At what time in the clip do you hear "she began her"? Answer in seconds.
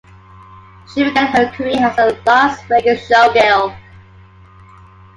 0.95-1.51